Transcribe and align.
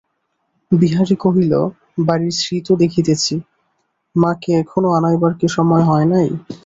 বিহারী 0.71 1.15
কহিল, 1.23 1.53
বাড়ির 2.07 2.33
শ্রী 2.39 2.57
তো 2.67 2.73
দেখিতেছি–মাকে 2.81 4.49
এখনো 4.61 4.89
আনাইবার 4.97 5.31
কি 5.39 5.47
সময় 5.55 5.83
হয় 5.89 6.07
নাই। 6.13 6.27